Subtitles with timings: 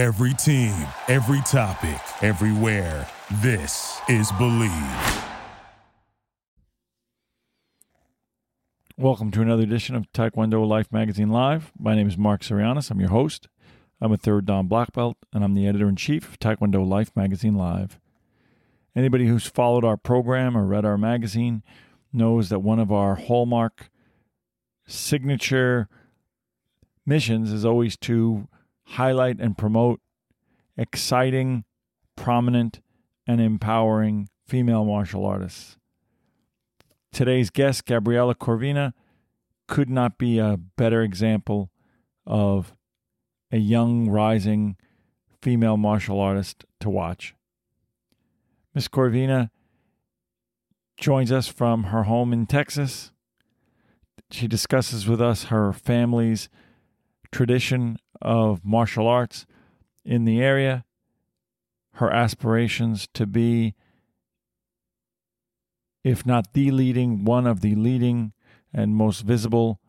[0.00, 0.74] Every team,
[1.08, 3.06] every topic, everywhere.
[3.42, 5.24] This is Believe.
[8.96, 11.70] Welcome to another edition of Taekwondo Life Magazine Live.
[11.78, 12.90] My name is Mark Sirianis.
[12.90, 13.48] I'm your host.
[14.00, 17.10] I'm a third Dan black belt, and I'm the editor in chief of Taekwondo Life
[17.14, 18.00] Magazine Live.
[18.96, 21.62] Anybody who's followed our program or read our magazine
[22.10, 23.90] knows that one of our hallmark
[24.86, 25.90] signature
[27.04, 28.48] missions is always to
[28.90, 30.00] highlight and promote
[30.76, 31.64] exciting,
[32.16, 32.80] prominent,
[33.26, 35.76] and empowering female martial artists.
[37.12, 38.92] Today's guest, Gabriella Corvina,
[39.68, 41.70] could not be a better example
[42.26, 42.74] of
[43.52, 44.76] a young, rising
[45.40, 47.34] female martial artist to watch.
[48.74, 49.50] Miss Corvina
[50.96, 53.12] joins us from her home in Texas.
[54.30, 56.48] She discusses with us her family's
[57.32, 59.46] tradition of martial arts
[60.04, 60.84] in the area,
[61.94, 63.74] her aspirations to be,
[66.02, 68.32] if not the leading, one of the leading
[68.72, 69.80] and most visible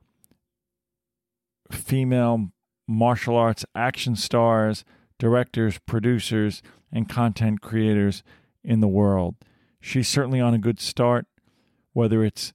[1.72, 2.52] female
[2.88, 4.84] martial arts action stars,
[5.18, 6.62] directors, producers,
[6.92, 8.24] and content creators
[8.64, 9.36] in the world.
[9.80, 11.26] She's certainly on a good start,
[11.94, 12.54] whether it's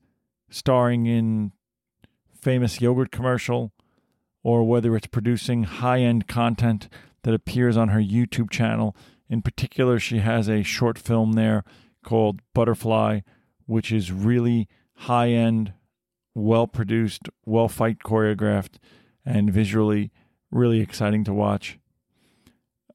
[0.50, 1.53] starring in
[2.41, 3.73] famous yogurt commercial
[4.47, 6.89] or whether it's producing high-end content
[7.25, 8.94] that appears on her YouTube channel.
[9.28, 11.64] In particular, she has a short film there
[12.05, 13.22] called Butterfly,
[13.64, 15.72] which is really high-end,
[16.33, 18.77] well-produced, well-fight choreographed,
[19.25, 20.12] and visually
[20.53, 21.81] really exciting to watch.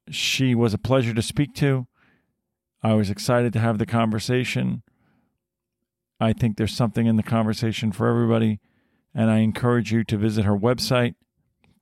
[0.10, 1.86] She was a pleasure to speak to.
[2.82, 4.84] I was excited to have the conversation.
[6.18, 8.62] I think there's something in the conversation for everybody,
[9.14, 11.16] and I encourage you to visit her website,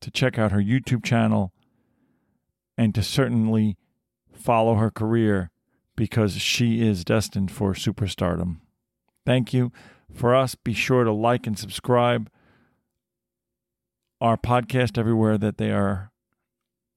[0.02, 1.54] to check out her YouTube channel,
[2.78, 3.78] and to certainly
[4.32, 5.52] follow her career
[5.96, 8.58] because she is destined for superstardom.
[9.26, 9.72] Thank you.
[10.14, 12.32] For us, be sure to like and subscribe
[14.22, 16.12] our podcast everywhere that they are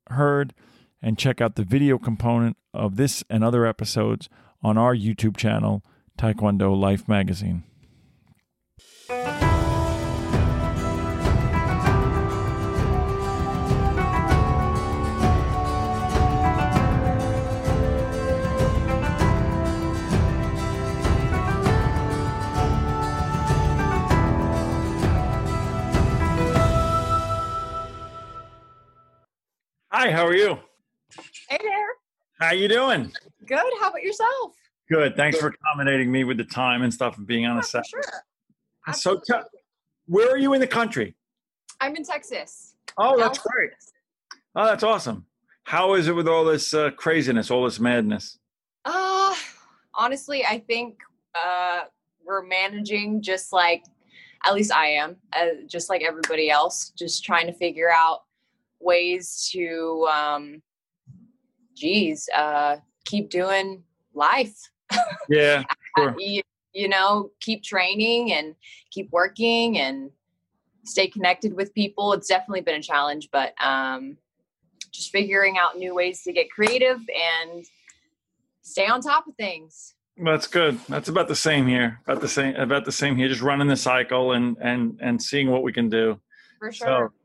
[0.08, 0.54] heard
[1.00, 4.28] and check out the video component of this and other episodes
[4.62, 5.82] on our YouTube channel,
[6.16, 7.64] Taekwondo Life Magazine.
[30.02, 30.58] Hi, how are you?
[31.48, 31.86] Hey there.
[32.40, 33.12] How you doing?
[33.46, 33.72] Good.
[33.80, 34.52] How about yourself?
[34.90, 35.14] Good.
[35.14, 37.86] Thanks for accommodating me with the time and stuff and being on Yeah, a set.
[37.86, 38.02] sure.
[38.94, 39.46] So, te-
[40.06, 41.14] where are you in the country?
[41.80, 42.74] I'm in Texas.
[42.98, 43.70] Oh, that's Dallas, great.
[43.70, 43.92] Texas.
[44.56, 45.24] Oh, that's awesome.
[45.62, 48.40] How is it with all this uh, craziness, all this madness?
[48.84, 49.36] Uh,
[49.94, 50.98] honestly, I think
[51.36, 51.82] uh,
[52.26, 53.84] we're managing just like,
[54.44, 58.22] at least I am, uh, just like everybody else, just trying to figure out
[58.82, 60.62] ways to, um,
[61.74, 63.82] geez, uh, keep doing
[64.14, 64.56] life.
[65.28, 65.62] Yeah,
[65.98, 66.14] Uh, Sure.
[66.18, 66.40] you,
[66.72, 68.54] you know, keep training and
[68.90, 70.10] keep working and
[70.84, 72.14] stay connected with people.
[72.14, 74.16] It's definitely been a challenge, but um,
[74.90, 77.66] just figuring out new ways to get creative and
[78.62, 79.94] stay on top of things.
[80.16, 80.78] that's good.
[80.88, 82.00] That's about the same here.
[82.06, 82.54] About the same.
[82.56, 83.28] About the same here.
[83.28, 86.18] Just running the cycle and and and seeing what we can do.
[86.58, 87.12] For sure.
[87.12, 87.21] So,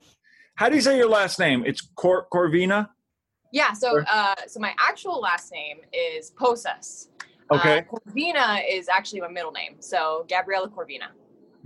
[0.57, 1.63] how do you say your last name?
[1.65, 2.89] It's Cor- Corvina.
[3.53, 3.73] yeah.
[3.73, 7.09] So, uh, so my actual last name is Posas.
[7.51, 7.79] Okay.
[7.79, 9.75] Uh, Corvina is actually my middle name.
[9.79, 11.09] So Gabriella Corvina.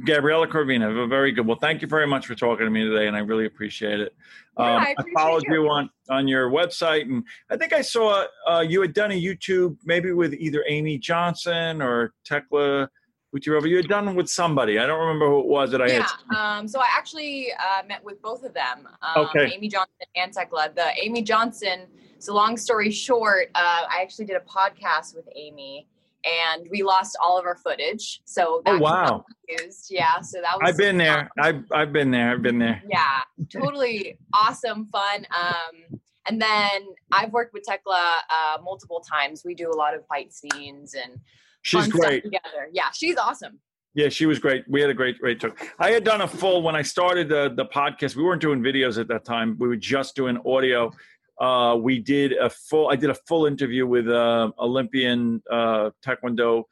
[0.05, 1.07] Gabriella Corvina.
[1.09, 1.47] Very good.
[1.47, 4.13] Well, thank you very much for talking to me today, and I really appreciate it.
[4.59, 5.53] Yeah, I Um, appreciate followed you.
[5.63, 9.21] you on on your website, and I think I saw uh, you had done a
[9.21, 12.89] YouTube maybe with either Amy Johnson or Tekla
[13.35, 13.67] Utirova.
[13.69, 14.77] You had done with somebody.
[14.79, 16.07] I don't remember who it was that I yeah.
[16.29, 16.35] had.
[16.37, 19.51] Um, so I actually uh, met with both of them, um, Okay.
[19.55, 20.71] Amy Johnson and Tekla.
[20.75, 21.87] The Amy Johnson.
[22.19, 25.87] So long story short, uh, I actually did a podcast with Amy,
[26.23, 28.21] and we lost all of our footage.
[28.25, 29.25] So that Oh, wow.
[29.47, 29.87] used.
[29.89, 30.19] Yeah.
[30.21, 30.69] So that was.
[30.69, 31.31] I've been there.
[31.39, 32.31] I've I've been there.
[32.31, 32.83] I've been there.
[32.87, 35.25] Yeah, totally awesome, fun.
[35.35, 39.43] Um, and then I've worked with Tekla uh, multiple times.
[39.43, 41.19] We do a lot of fight scenes and
[41.61, 42.23] She's great.
[42.23, 42.69] together.
[42.71, 43.59] Yeah, she's awesome.
[43.93, 44.63] Yeah, she was great.
[44.69, 45.59] We had a great, great talk.
[45.77, 48.15] I had done a full when I started the the podcast.
[48.15, 49.57] We weren't doing videos at that time.
[49.59, 50.91] We were just doing audio.
[51.39, 52.89] Uh, we did a full.
[52.89, 56.63] I did a full interview with uh, Olympian uh, Taekwondo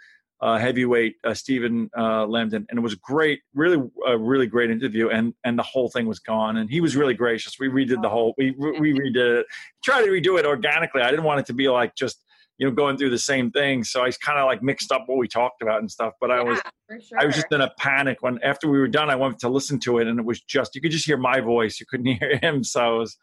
[0.42, 5.10] uh, heavyweight uh, Stephen uh, Lambdin, and it was great, really, a really great interview,
[5.10, 7.60] and and the whole thing was gone, and he was really gracious.
[7.60, 9.46] We redid the whole, we we redid it,
[9.84, 11.02] tried to redo it organically.
[11.02, 12.24] I didn't want it to be like just
[12.60, 15.18] you know going through the same thing, so I kind of like mixed up what
[15.18, 16.14] we talked about and stuff.
[16.20, 16.60] But I was
[17.02, 17.20] sure.
[17.20, 19.10] I was just in a panic when after we were done.
[19.10, 21.40] I went to listen to it, and it was just you could just hear my
[21.40, 23.18] voice, you couldn't hear him, so it was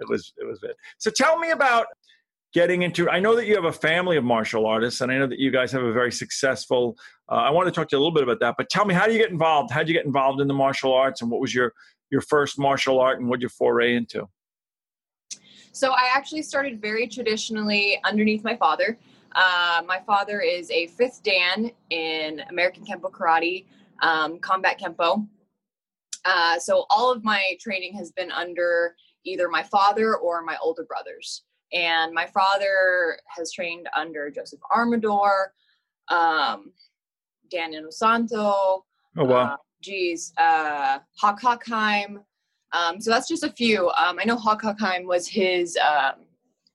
[0.00, 0.76] it was it was it.
[0.98, 1.86] So tell me about
[2.52, 5.26] getting into i know that you have a family of martial artists and i know
[5.26, 6.96] that you guys have a very successful
[7.30, 8.92] uh, i want to talk to you a little bit about that but tell me
[8.92, 11.30] how do you get involved how did you get involved in the martial arts and
[11.30, 11.72] what was your
[12.10, 14.26] your first martial art and what did you foray into
[15.72, 18.98] so i actually started very traditionally underneath my father
[19.36, 23.66] uh, my father is a fifth dan in american kempo karate
[24.02, 25.26] um, combat kempo
[26.24, 28.94] uh, so all of my training has been under
[29.24, 35.52] either my father or my older brothers and my father has trained under Joseph Armador,
[36.08, 36.72] um,
[37.50, 38.82] Dan Inosanto.
[39.16, 39.54] Oh, wow.
[39.54, 42.18] Uh, geez, uh, Hock Hochheim.
[42.72, 43.88] Um, so that's just a few.
[43.90, 46.20] Um, I know Hock Hochheim was his um,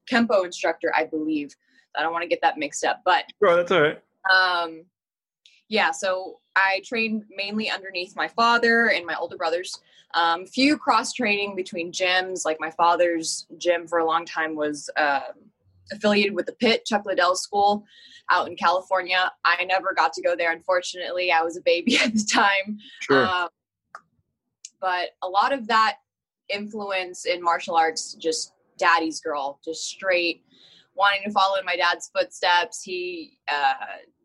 [0.09, 1.55] Kempo instructor, I believe.
[1.97, 3.25] I don't want to get that mixed up, but.
[3.41, 4.01] Sure, that's all right.
[4.33, 4.85] Um,
[5.69, 9.79] yeah, so I trained mainly underneath my father and my older brothers.
[10.13, 12.45] Um, few cross training between gyms.
[12.45, 15.21] Like my father's gym for a long time was uh,
[15.91, 17.83] affiliated with the Pit Chuck Liddell School
[18.31, 19.31] out in California.
[19.43, 21.31] I never got to go there, unfortunately.
[21.31, 22.79] I was a baby at the time.
[23.01, 23.25] Sure.
[23.25, 23.49] Um,
[24.79, 25.97] but a lot of that
[26.49, 30.43] influence in martial arts, just daddy's girl, just straight
[30.95, 32.81] wanting to follow in my dad's footsteps.
[32.81, 33.73] He uh,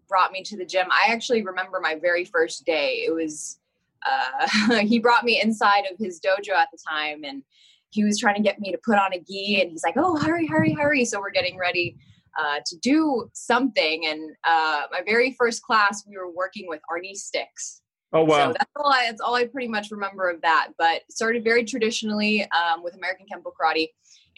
[0.08, 0.86] brought me to the gym.
[0.90, 3.02] I actually remember my very first day.
[3.06, 3.58] It was
[4.06, 7.42] uh, he brought me inside of his dojo at the time and
[7.90, 10.16] he was trying to get me to put on a gi and he's like oh
[10.16, 11.96] hurry hurry hurry so we're getting ready
[12.38, 17.16] uh, to do something and uh, my very first class we were working with arnis
[17.16, 17.82] sticks
[18.12, 18.48] oh wow.
[18.48, 21.64] so that's all I, that's all I pretty much remember of that but started very
[21.64, 23.88] traditionally um, with american kempo karate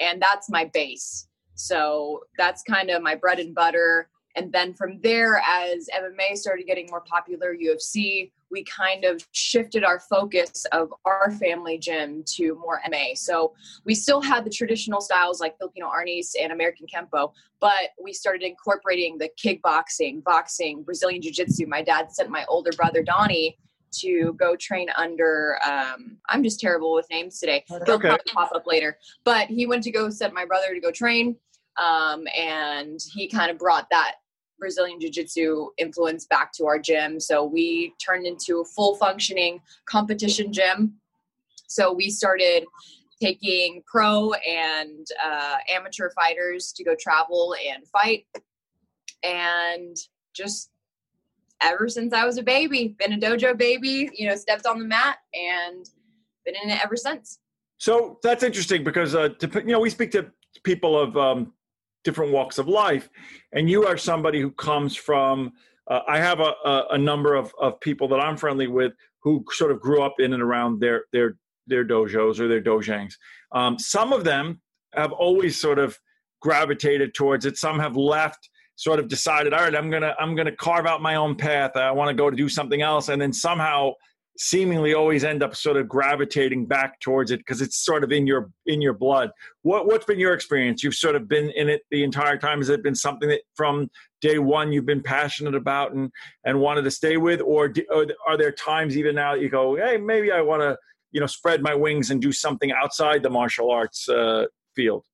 [0.01, 1.29] and that's my base.
[1.55, 6.67] So that's kind of my bread and butter and then from there as mma started
[6.67, 12.55] getting more popular ufc we kind of shifted our focus of our family gym to
[12.57, 13.15] more MA.
[13.15, 18.13] So we still had the traditional styles like Filipino Arnis and American Kempo, but we
[18.13, 21.67] started incorporating the kickboxing, boxing, Brazilian Jiu Jitsu.
[21.67, 23.57] My dad sent my older brother, Donnie,
[24.01, 28.17] to go train under um, i'm just terrible with names today okay.
[28.33, 31.37] pop up later but he went to go send my brother to go train
[31.77, 34.15] um, and he kind of brought that
[34.63, 37.19] Brazilian Jiu Jitsu influence back to our gym.
[37.19, 40.95] So we turned into a full functioning competition gym.
[41.67, 42.65] So we started
[43.21, 48.25] taking pro and uh, amateur fighters to go travel and fight.
[49.25, 49.97] And
[50.33, 50.71] just
[51.61, 54.85] ever since I was a baby, been a dojo baby, you know, stepped on the
[54.85, 55.91] mat and
[56.45, 57.41] been in it ever since.
[57.79, 60.31] So that's interesting because, uh, you know, we speak to
[60.63, 61.53] people of um,
[62.05, 63.09] different walks of life.
[63.53, 65.53] And you are somebody who comes from
[65.91, 69.45] uh, i have a, a, a, number of, of people that i'm friendly with who
[69.51, 73.15] sort of grew up in and around their their their dojos or their dojangs.
[73.53, 74.61] Um, some of them
[74.95, 75.99] have always sort of
[76.41, 77.57] gravitated towards it.
[77.57, 81.15] Some have left sort of decided all right i'm gonna i'm gonna carve out my
[81.15, 81.77] own path.
[81.77, 83.11] I want to go to do something else.
[83.11, 83.93] And then somehow
[84.39, 88.27] seemingly always end up sort of gravitating back towards it because it's sort of in
[88.27, 89.31] your in your blood.
[89.63, 90.83] What what's been your experience?
[90.83, 92.59] You've sort of been in it the entire time.
[92.59, 96.11] Has it been something that from day one you've been passionate about and
[96.45, 97.41] and wanted to stay with?
[97.41, 100.63] Or, do, or are there times even now that you go hey maybe i want
[100.63, 100.77] to
[101.11, 105.05] you know spread my wings and do something outside the martial arts uh, field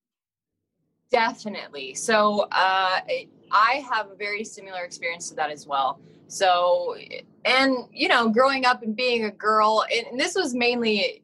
[1.10, 3.00] definitely so uh,
[3.50, 6.94] i have a very similar experience to that as well so,
[7.44, 11.22] and you know, growing up and being a girl, and this was mainly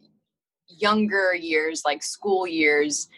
[0.66, 3.08] younger years, like school years.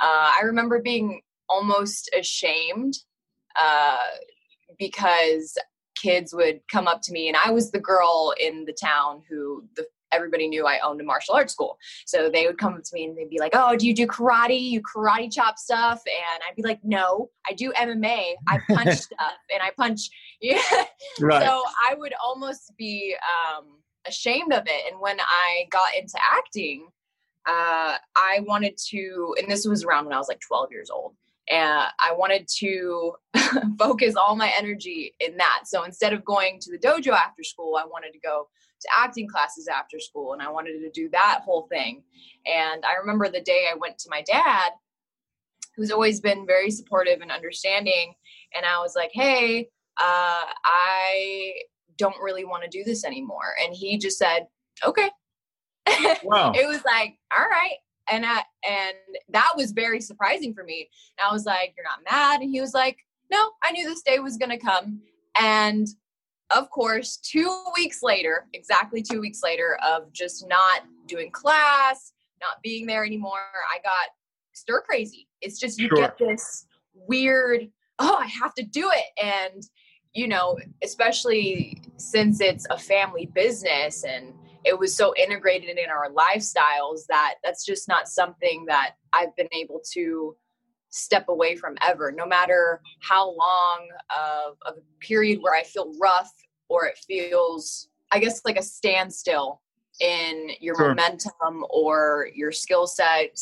[0.00, 2.94] Uh, I remember being almost ashamed
[3.56, 3.98] uh,
[4.78, 5.58] because
[6.00, 9.64] kids would come up to me, and I was the girl in the town who
[9.74, 11.78] the everybody knew I owned a martial arts school.
[12.06, 14.06] So they would come up to me and they'd be like, "Oh, do you do
[14.06, 14.60] karate?
[14.60, 18.34] You karate chop stuff?" And I'd be like, "No, I do MMA.
[18.48, 20.00] I punch stuff, and I punch."
[20.40, 20.60] Yeah.
[21.20, 21.46] Right.
[21.46, 23.78] So I would almost be um,
[24.08, 24.90] ashamed of it.
[24.90, 26.88] And when I got into acting,
[27.46, 31.14] uh, I wanted to, and this was around when I was like 12 years old.
[31.52, 33.12] And I wanted to
[33.78, 35.64] focus all my energy in that.
[35.66, 38.48] So instead of going to the dojo after school, I wanted to go
[38.80, 42.04] to acting classes after school and I wanted to do that whole thing.
[42.46, 44.70] And I remember the day I went to my dad,
[45.76, 48.14] who's always been very supportive and understanding.
[48.56, 49.68] And I was like, hey,
[50.00, 51.52] uh, I
[51.98, 53.54] don't really want to do this anymore.
[53.62, 54.46] And he just said,
[54.84, 55.10] okay.
[56.24, 56.52] Wow.
[56.54, 57.76] it was like, all right.
[58.10, 58.96] And I, and
[59.30, 60.88] that was very surprising for me.
[61.18, 62.40] And I was like, you're not mad.
[62.40, 62.98] And he was like,
[63.30, 65.00] no, I knew this day was going to come.
[65.40, 65.86] And
[66.54, 72.62] of course, two weeks later, exactly two weeks later, of just not doing class, not
[72.62, 73.38] being there anymore,
[73.74, 74.10] I got
[74.52, 75.28] stir crazy.
[75.40, 75.96] It's just you Sure.
[75.96, 79.52] get this weird, oh, I have to do it.
[79.52, 79.62] And,
[80.12, 86.10] you know, especially since it's a family business and it was so integrated in our
[86.10, 90.36] lifestyles that that's just not something that I've been able to
[90.90, 95.92] step away from ever, no matter how long of, of a period where I feel
[96.00, 96.30] rough
[96.68, 99.62] or it feels, I guess, like a standstill
[100.00, 100.88] in your Sure.
[100.88, 103.38] momentum or your skill set.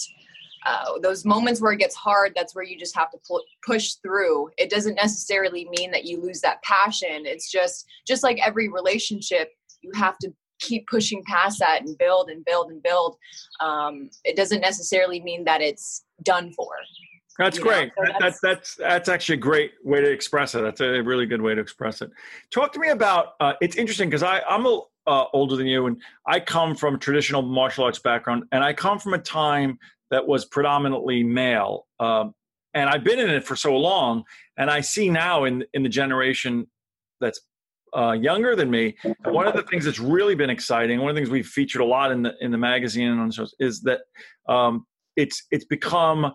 [0.66, 3.94] Uh, those moments where it gets hard, that's where you just have to pu- push
[3.94, 4.50] through.
[4.58, 7.24] It doesn't necessarily mean that you lose that passion.
[7.24, 12.30] It's just, just like every relationship, you have to keep pushing past that and build
[12.30, 13.16] and build and build.
[13.60, 16.68] Um, it doesn't necessarily mean that it's done for.
[17.38, 17.90] That's great.
[17.96, 20.60] so That, that's that's that's actually a great way to express it.
[20.60, 22.10] That's a really good way to express it.
[22.50, 23.34] Talk to me about.
[23.40, 26.96] Uh, it's interesting because I I'm a, uh, older than you, and I come from
[26.96, 29.78] a traditional martial arts background, and I come from a time
[30.10, 31.86] that was predominantly male.
[31.98, 32.34] Um,
[32.74, 34.24] and I've been in it for so long,
[34.58, 36.66] and I see now in in the generation
[37.20, 37.40] that's
[37.96, 38.96] uh, younger than me.
[39.04, 41.80] And one of the things that's really been exciting, one of the things we've featured
[41.80, 44.00] a lot in the in the magazine and on shows, is that
[44.48, 46.32] um, it's it's become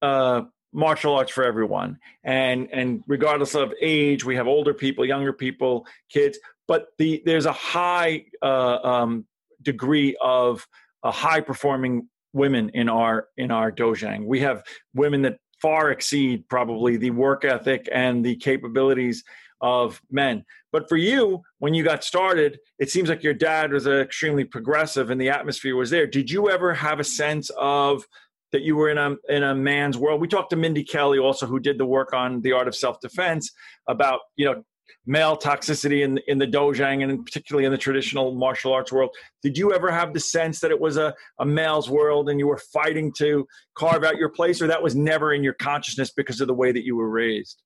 [0.00, 5.32] uh, martial arts for everyone, and and regardless of age, we have older people, younger
[5.32, 6.38] people, kids.
[6.68, 9.26] But the there's a high uh, um,
[9.62, 10.66] degree of
[11.02, 14.26] uh, high performing women in our in our dojang.
[14.26, 14.62] We have
[14.94, 19.22] women that far exceed probably the work ethic and the capabilities
[19.62, 20.44] of men.
[20.72, 25.10] But for you, when you got started, it seems like your dad was extremely progressive
[25.10, 26.06] and the atmosphere was there.
[26.06, 28.04] Did you ever have a sense of
[28.50, 30.20] that you were in a in a man's world?
[30.20, 33.00] We talked to Mindy Kelly also, who did the work on the art of self
[33.00, 33.50] defense
[33.88, 34.64] about you know
[35.06, 39.10] male toxicity in in the dojang and particularly in the traditional martial arts world.
[39.42, 42.46] Did you ever have the sense that it was a, a male's world and you
[42.46, 46.40] were fighting to carve out your place, or that was never in your consciousness because
[46.40, 47.62] of the way that you were raised?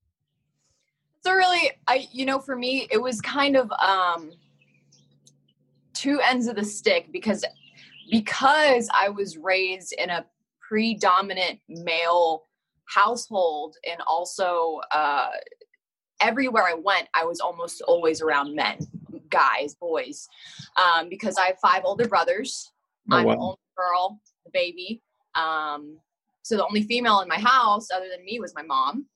[1.27, 4.31] So really, I you know, for me, it was kind of um
[5.93, 7.43] two ends of the stick because
[8.09, 10.25] because I was raised in a
[10.61, 12.45] predominant male
[12.85, 15.31] household and also uh
[16.21, 18.77] everywhere I went, I was almost always around men,
[19.29, 20.29] guys, boys.
[20.81, 22.71] Um, because I have five older brothers.
[23.11, 23.33] Oh, I'm wow.
[23.33, 25.01] the only girl, the baby.
[25.35, 25.99] Um,
[26.43, 29.07] so the only female in my house other than me was my mom.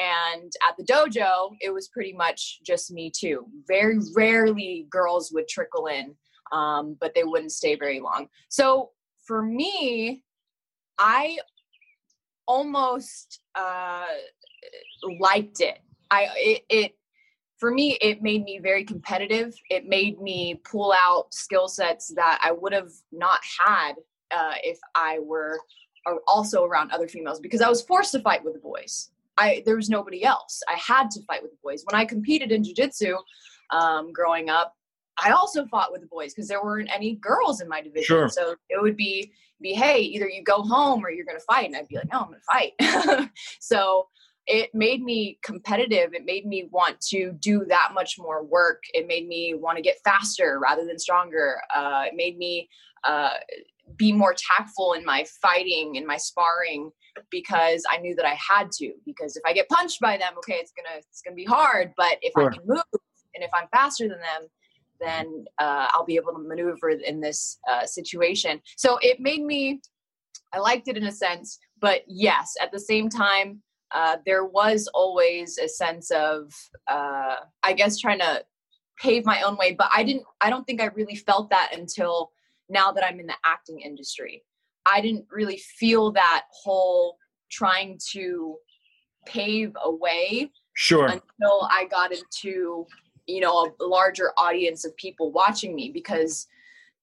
[0.00, 3.46] And at the dojo, it was pretty much just me too.
[3.66, 6.14] Very rarely girls would trickle in,
[6.52, 8.28] um, but they wouldn't stay very long.
[8.48, 8.90] So
[9.24, 10.22] for me,
[10.98, 11.38] I
[12.46, 14.04] almost uh,
[15.20, 15.78] liked it.
[16.10, 16.98] I it, it
[17.58, 19.54] for me it made me very competitive.
[19.70, 23.94] It made me pull out skill sets that I would have not had
[24.30, 25.58] uh, if I were
[26.06, 29.10] uh, also around other females because I was forced to fight with the boys.
[29.36, 30.62] I there was nobody else.
[30.68, 31.82] I had to fight with the boys.
[31.88, 33.16] When I competed in jiu-jitsu
[33.70, 34.74] um, growing up,
[35.22, 38.04] I also fought with the boys because there weren't any girls in my division.
[38.04, 38.28] Sure.
[38.28, 41.66] So it would be be hey, either you go home or you're going to fight,
[41.66, 43.30] and I'd be like, no, I'm going to fight.
[43.60, 44.08] so
[44.46, 46.12] it made me competitive.
[46.12, 48.82] It made me want to do that much more work.
[48.92, 51.60] It made me want to get faster rather than stronger.
[51.74, 52.68] Uh, it made me
[53.04, 53.30] uh,
[53.96, 56.90] be more tactful in my fighting and my sparring
[57.30, 58.92] because I knew that I had to.
[59.04, 61.92] Because if I get punched by them, okay, it's gonna it's gonna be hard.
[61.96, 62.50] But if Sure.
[62.50, 62.82] I can move
[63.34, 64.48] and if I'm faster than them,
[65.00, 68.60] then uh, I'll be able to maneuver in this uh, situation.
[68.76, 69.80] So it made me.
[70.52, 73.60] I liked it in a sense, but yes, at the same time,
[73.92, 76.52] uh, there was always a sense of,
[76.88, 78.44] uh, I guess, trying to
[79.00, 79.74] pave my own way.
[79.74, 80.24] But I didn't.
[80.40, 82.30] I don't think I really felt that until
[82.68, 84.42] now that I'm in the acting industry.
[84.86, 87.16] I didn't really feel that whole
[87.50, 88.56] trying to
[89.26, 91.06] pave a way Sure.
[91.06, 92.86] until I got into,
[93.26, 96.46] you know, a larger audience of people watching me because,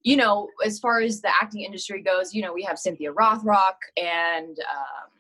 [0.04, 3.76] you know, as far as the acting industry goes, you know, we have Cynthia Rothrock
[3.98, 5.12] and um,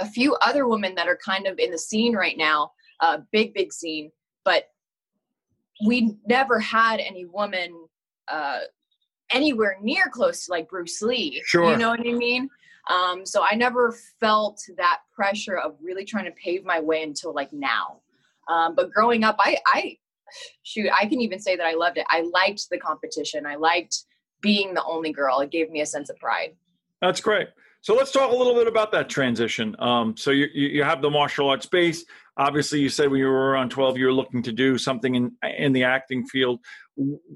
[0.00, 3.54] a few other women that are kind of in the scene right now, uh, big,
[3.54, 4.12] big scene,
[4.44, 4.70] but
[5.86, 7.86] we never had any woman
[8.28, 8.60] uh,
[9.30, 11.42] anywhere near close to like Bruce Lee.
[11.44, 11.70] Sure.
[11.70, 12.48] You know what I mean?
[12.88, 17.34] Um, so I never felt that pressure of really trying to pave my way until
[17.34, 18.00] like now.
[18.48, 19.96] Um, but growing up, I, I
[20.62, 22.06] shoot, I can even say that I loved it.
[22.08, 23.44] I liked the competition.
[23.46, 24.04] I liked
[24.40, 25.40] being the only girl.
[25.40, 26.54] It gave me a sense of pride.
[27.00, 27.48] That's great.
[27.80, 29.76] So let's talk a little bit about that transition.
[29.78, 32.04] Um, so you, you have the martial arts base.
[32.36, 35.32] Obviously, you said when you were around 12, you were looking to do something in
[35.56, 36.60] in the acting field.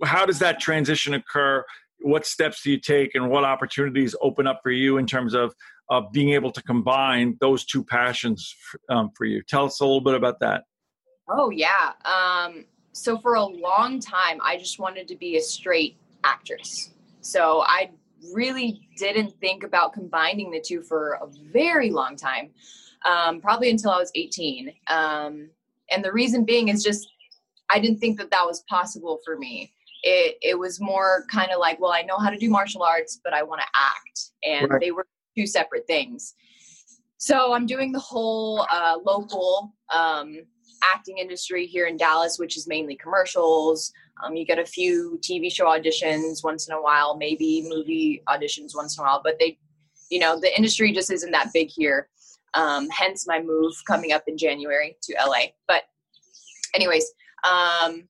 [0.05, 1.65] How does that transition occur?
[2.01, 5.55] What steps do you take, and what opportunities open up for you in terms of
[5.91, 8.55] uh, being able to combine those two passions
[8.89, 9.43] um, for you?
[9.43, 10.65] Tell us a little bit about that.
[11.29, 11.93] Oh yeah.
[12.05, 16.91] Um, so for a long time, I just wanted to be a straight actress.
[17.21, 17.91] So I
[18.35, 22.51] really didn't think about combining the two for a very long time,
[23.05, 24.73] um, probably until I was 18.
[24.89, 25.51] Um,
[25.91, 27.13] and the reason being is just
[27.73, 29.73] I didn't think that that was possible for me.
[30.03, 33.21] It, it was more kind of like, well, I know how to do martial arts,
[33.23, 34.31] but I want to act.
[34.45, 34.81] And right.
[34.81, 36.35] they were two separate things.
[37.19, 40.39] So I'm doing the whole uh, local um,
[40.83, 43.93] acting industry here in Dallas, which is mainly commercials.
[44.25, 48.71] Um, you get a few TV show auditions once in a while, maybe movie auditions
[48.75, 49.59] once in a while, but they,
[50.11, 52.09] you know, the industry just isn't that big here.
[52.55, 55.53] Um, hence my move coming up in January to LA.
[55.69, 55.83] But,
[56.75, 57.05] anyways,
[57.45, 58.09] um,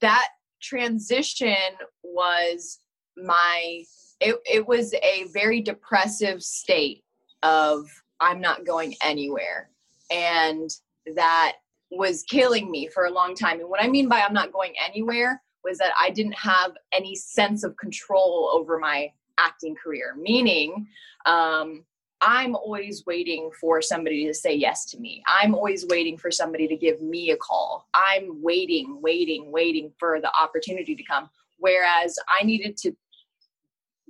[0.00, 0.28] that
[0.60, 1.54] transition
[2.02, 2.80] was
[3.16, 3.84] my,
[4.20, 7.04] it, it was a very depressive state
[7.42, 7.86] of
[8.20, 9.70] I'm not going anywhere.
[10.10, 10.70] And
[11.14, 11.56] that
[11.90, 13.60] was killing me for a long time.
[13.60, 17.14] And what I mean by I'm not going anywhere was that I didn't have any
[17.14, 20.86] sense of control over my acting career, meaning,
[21.26, 21.84] um,
[22.20, 25.22] I'm always waiting for somebody to say yes to me.
[25.28, 27.88] I'm always waiting for somebody to give me a call.
[27.94, 31.30] I'm waiting, waiting, waiting for the opportunity to come.
[31.58, 32.92] Whereas I needed to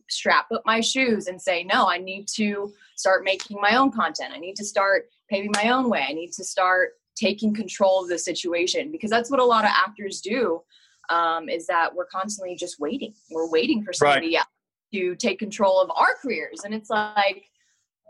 [0.08, 4.32] strap up my shoes and say, no, I need to start making my own content.
[4.34, 6.06] I need to start paving my own way.
[6.08, 9.70] I need to start taking control of the situation because that's what a lot of
[9.74, 10.62] actors do
[11.10, 14.44] um, is that we're constantly just waiting we're waiting for somebody right.
[14.92, 17.50] to take control of our careers and it's like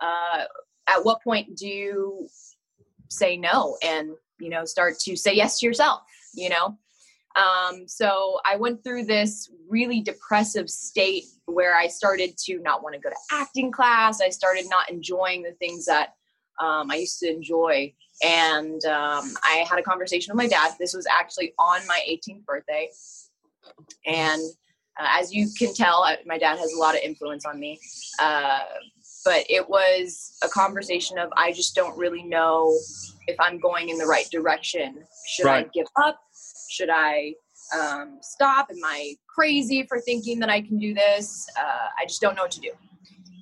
[0.00, 0.44] uh,
[0.88, 2.28] at what point do you
[3.08, 6.02] say no and you know start to say yes to yourself
[6.34, 6.76] you know
[7.36, 12.94] um, so i went through this really depressive state where i started to not want
[12.94, 16.14] to go to acting class i started not enjoying the things that
[16.60, 20.74] um, i used to enjoy and um, I had a conversation with my dad.
[20.78, 22.88] This was actually on my 18th birthday.
[24.06, 24.42] And
[24.98, 27.78] uh, as you can tell, my dad has a lot of influence on me.
[28.20, 28.60] Uh,
[29.28, 32.74] but it was a conversation of I just don't really know
[33.26, 35.04] if I'm going in the right direction.
[35.26, 35.66] Should right.
[35.66, 36.18] I give up?
[36.70, 37.34] Should I
[37.78, 38.68] um, stop?
[38.70, 41.46] Am I crazy for thinking that I can do this?
[41.60, 42.70] Uh, I just don't know what to do.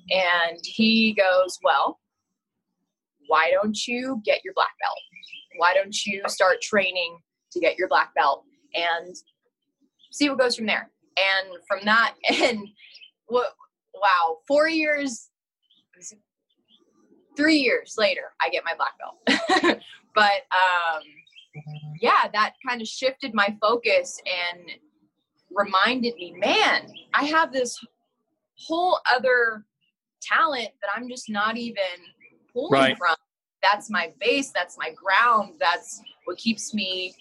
[0.09, 2.01] And he goes, Well,
[3.27, 4.99] why don't you get your black belt?
[5.55, 7.17] Why don't you start training
[7.53, 8.43] to get your black belt
[8.75, 9.15] and
[10.11, 10.91] see what goes from there?
[11.17, 12.59] And from that, and
[13.27, 13.53] what,
[13.93, 15.29] wow, four years,
[17.35, 19.79] three years later, I get my black belt.
[20.15, 21.03] but um,
[22.01, 24.19] yeah, that kind of shifted my focus
[24.53, 24.71] and
[25.51, 27.79] reminded me, man, I have this
[28.55, 29.65] whole other
[30.21, 31.83] talent that I'm just not even
[32.51, 32.97] pulling right.
[32.97, 33.15] from.
[33.61, 34.51] That's my base.
[34.51, 35.55] That's my ground.
[35.59, 37.15] That's what keeps me.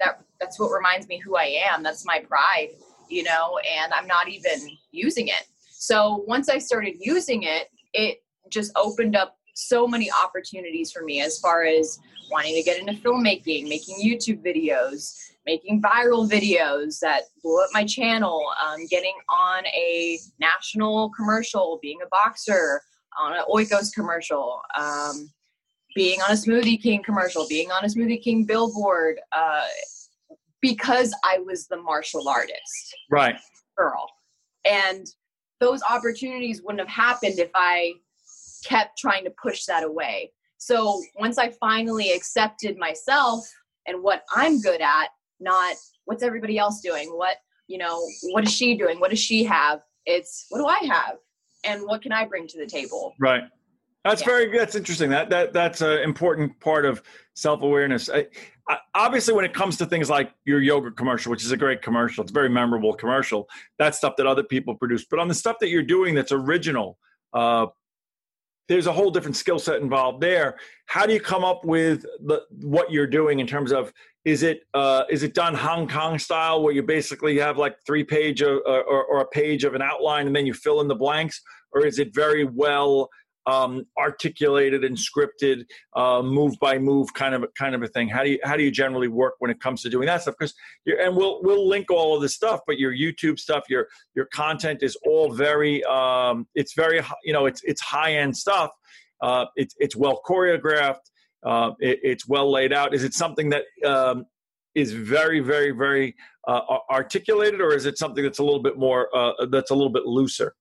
[0.00, 1.82] That that's what reminds me who I am.
[1.82, 2.70] That's my pride,
[3.08, 3.58] you know.
[3.78, 5.46] And I'm not even using it.
[5.70, 11.20] So once I started using it, it just opened up so many opportunities for me
[11.20, 11.98] as far as
[12.30, 15.14] wanting to get into filmmaking, making YouTube videos,
[15.46, 21.98] making viral videos that blew up my channel, um, getting on a national commercial, being
[22.02, 22.80] a boxer,
[23.20, 25.30] on an Oikos commercial, um,
[25.94, 29.64] being on a Smoothie King commercial, being on a Smoothie King billboard, uh,
[30.62, 32.96] because I was the martial artist.
[33.10, 33.36] Right.
[33.76, 34.06] Girl.
[34.64, 35.06] And
[35.62, 37.94] those opportunities wouldn't have happened if I
[38.64, 40.32] kept trying to push that away.
[40.58, 43.44] So once I finally accepted myself
[43.86, 45.08] and what I'm good at,
[45.40, 49.00] not what's everybody else doing, what, you know, what is she doing?
[49.00, 49.82] What does she have?
[50.06, 51.16] It's what do I have?
[51.64, 53.14] and what can I bring to the table?
[53.18, 53.44] Right.
[54.04, 54.26] That's yeah.
[54.26, 55.10] very That's interesting.
[55.10, 57.02] That that that's an important part of
[57.34, 58.10] self awareness.
[58.94, 62.22] Obviously, when it comes to things like your yoga commercial, which is a great commercial,
[62.22, 63.48] it's a very memorable commercial.
[63.78, 65.04] That's stuff that other people produce.
[65.04, 66.98] But on the stuff that you're doing that's original,
[67.32, 67.66] uh,
[68.68, 70.56] there's a whole different skill set involved there.
[70.86, 73.92] How do you come up with the, what you're doing in terms of
[74.24, 78.04] is it uh, is it done Hong Kong style where you basically have like three
[78.04, 80.88] page of, uh, or, or, a page of an outline and then you fill in
[80.88, 83.10] the blanks, or is it very well
[83.46, 88.08] um, articulated and scripted, uh, move by move kind of kind of a thing?
[88.08, 90.34] How do you how do you generally work when it comes to doing that stuff?
[90.38, 90.54] Because
[90.86, 94.82] and we'll we'll link all of this stuff, but your YouTube stuff, your your content
[94.82, 98.70] is all very um, it's very you know it's it's high end stuff.
[99.20, 101.10] Uh, it's it's well choreographed.
[101.44, 102.94] Uh, it, it's well laid out.
[102.94, 104.26] Is it something that um,
[104.74, 106.14] is very, very, very
[106.46, 109.92] uh, articulated, or is it something that's a little bit more uh, that's a little
[109.92, 110.54] bit looser?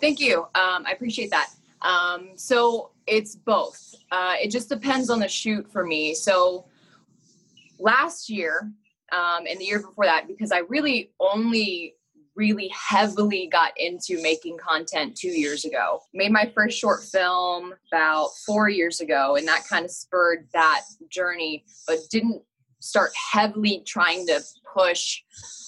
[0.00, 0.42] Thank you.
[0.54, 1.50] Um, I appreciate that.
[1.82, 3.94] Um, so it's both.
[4.10, 6.14] Uh, it just depends on the shoot for me.
[6.14, 6.66] So
[7.78, 8.70] last year
[9.12, 11.94] um, and the year before that, because I really only
[12.36, 16.00] really heavily got into making content two years ago.
[16.12, 20.82] Made my first short film about four years ago, and that kind of spurred that
[21.08, 22.42] journey, but didn't
[22.80, 24.40] start heavily trying to
[24.72, 25.22] push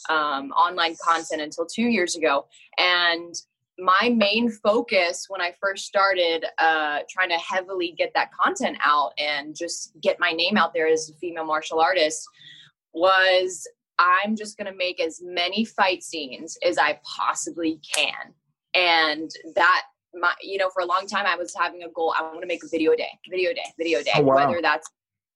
[0.09, 2.47] um, online content until two years ago.
[2.79, 3.35] And
[3.79, 9.13] my main focus when I first started uh, trying to heavily get that content out
[9.19, 12.27] and just get my name out there as a female martial artist
[12.93, 13.67] was
[13.99, 18.35] I'm just going to make as many fight scenes as I possibly can.
[18.75, 19.83] And that
[20.15, 22.47] my you know for a long time I was having a goal I want to
[22.47, 24.35] make a video a day, video a day, video a day, oh, wow.
[24.37, 24.89] whether that's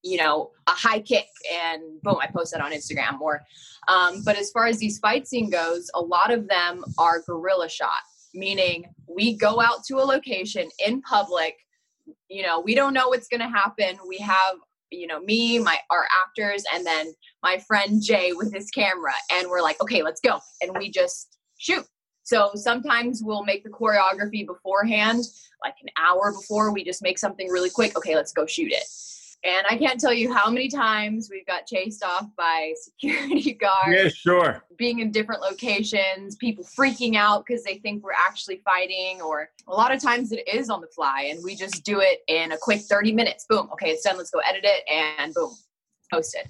[0.02, 3.42] you know, a high kick and boom, I post that on Instagram or,
[3.88, 7.68] um, but as far as these fight scene goes, a lot of them are guerrilla
[7.68, 8.02] shot,
[8.34, 11.56] meaning we go out to a location in public,
[12.28, 13.98] you know, we don't know what's going to happen.
[14.06, 14.56] We have,
[14.90, 19.12] you know, me, my, our actors, and then my friend Jay with his camera.
[19.32, 20.40] And we're like, okay, let's go.
[20.60, 21.86] And we just shoot.
[22.24, 25.24] So sometimes we'll make the choreography beforehand,
[25.64, 26.72] like an hour before.
[26.72, 27.96] We just make something really quick.
[27.96, 28.84] Okay, let's go shoot it
[29.44, 33.90] and I can't tell you how many times we've got chased off by security guards.
[33.90, 34.64] Yeah, sure.
[34.76, 39.74] Being in different locations, people freaking out because they think we're actually fighting, or a
[39.74, 42.58] lot of times it is on the fly, and we just do it in a
[42.58, 43.46] quick 30 minutes.
[43.48, 44.16] Boom, okay, it's done.
[44.16, 45.52] Let's go edit it, and boom,
[46.12, 46.48] post it.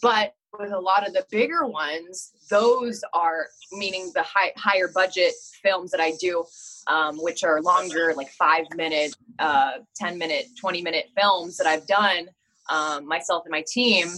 [0.00, 5.34] But with a lot of the bigger ones, those are meaning the high, higher budget
[5.62, 6.44] films that I do
[6.88, 11.86] um, which are longer, like five minute, uh, 10 minute, 20 minute films that I've
[11.86, 12.28] done
[12.70, 14.08] um, myself and my team,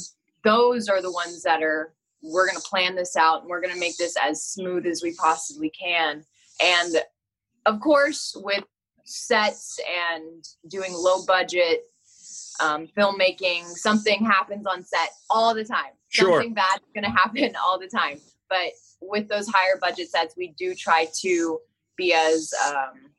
[0.44, 3.74] those are the ones that are, we're going to plan this out and we're going
[3.74, 6.24] to make this as smooth as we possibly can.
[6.62, 6.96] And
[7.66, 8.64] of course, with
[9.04, 9.80] sets
[10.12, 11.86] and doing low budget
[12.62, 15.92] um, filmmaking, something happens on set all the time.
[16.10, 16.40] Sure.
[16.40, 18.20] Something bad is going to happen all the time.
[18.48, 21.60] But with those higher budget sets, we do try to
[21.96, 23.10] be as um,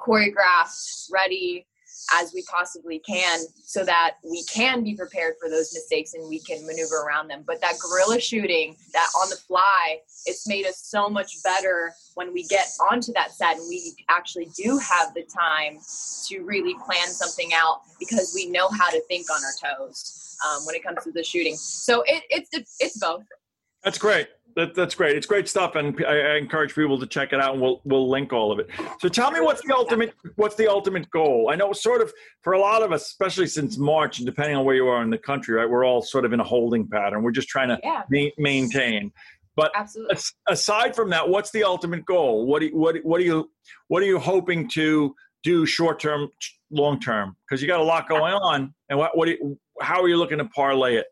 [0.00, 1.66] choreographed, ready
[2.14, 6.38] as we possibly can so that we can be prepared for those mistakes and we
[6.38, 7.42] can maneuver around them.
[7.46, 12.32] But that guerrilla shooting, that on the fly, it's made us so much better when
[12.32, 15.78] we get onto that set and we actually do have the time
[16.28, 20.64] to really plan something out because we know how to think on our toes um,
[20.66, 21.56] when it comes to the shooting.
[21.56, 23.24] So it, it's it's both.
[23.84, 25.16] That's great that, that's great.
[25.16, 27.52] It's great stuff, and I, I, encourage people to check it out.
[27.52, 28.68] And we'll we'll link all of it.
[29.00, 31.48] So tell me, what's the ultimate what's the ultimate goal?
[31.52, 34.64] I know, sort of, for a lot of us, especially since March, and depending on
[34.64, 37.22] where you are in the country, right, we're all sort of in a holding pattern.
[37.22, 38.02] We're just trying to yeah.
[38.10, 39.12] ma- maintain.
[39.54, 40.16] But Absolutely.
[40.48, 42.44] aside from that, what's the ultimate goal?
[42.44, 43.50] What do what what are you
[43.86, 46.28] what are you hoping to do short term,
[46.70, 47.36] long term?
[47.48, 50.38] Because you got a lot going on, and what what you, how are you looking
[50.38, 51.06] to parlay it?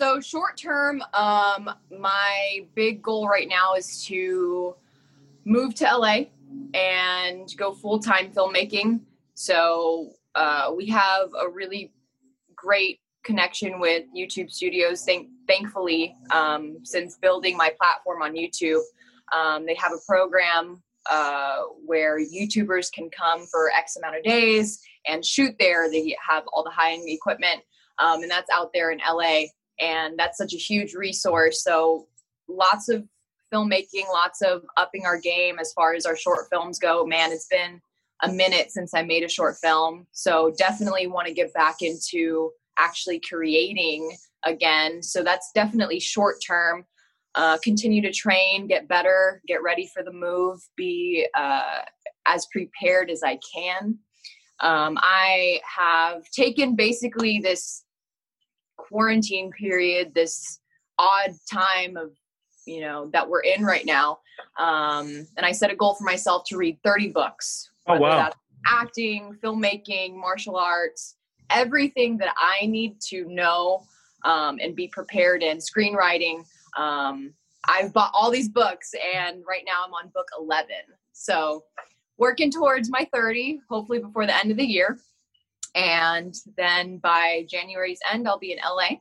[0.00, 4.74] So short term, um, my big goal right now is to
[5.44, 6.24] move to LA
[6.74, 9.00] and go full time filmmaking.
[9.34, 11.92] So uh, we have a really
[12.56, 15.04] great connection with YouTube Studios.
[15.04, 18.82] Thank, thankfully, um, since building my platform on YouTube,
[19.32, 24.80] um, they have a program uh, where YouTubers can come for X amount of days
[25.06, 25.90] and shoot there.
[25.90, 27.62] They have all the high end equipment,
[27.98, 29.44] um, and that's out there in LA
[29.80, 31.62] and that's such a huge resource.
[31.62, 32.06] So
[32.48, 33.04] lots of
[33.52, 37.04] filmmaking lots of upping our game as far as our short films go.
[37.04, 37.80] Man it's been
[38.24, 42.52] a minute since i made a short film so definitely want to get back into
[42.78, 45.02] actually creating again.
[45.02, 46.84] So that's definitely short term
[47.34, 51.80] uh, continue to train get better get ready for the move be uh,
[52.26, 53.98] as prepared as i can
[54.60, 57.84] um, i have taken basically this
[58.92, 60.60] quarantine period, this
[60.98, 62.12] odd time of,
[62.66, 64.18] you know, that we're in right now.
[64.58, 67.70] Um, and I set a goal for myself to read 30 books.
[67.88, 68.30] Oh, wow.
[68.66, 71.16] acting, filmmaking, martial arts,
[71.50, 73.84] everything that I need to know
[74.24, 76.44] um, and be prepared in, screenwriting.
[76.76, 77.34] Um,
[77.68, 80.68] I've bought all these books, and right now I'm on book 11.
[81.12, 81.64] So
[82.18, 84.98] working towards my 30, hopefully before the end of the year.
[85.74, 88.96] And then by January's end, I'll be in LA.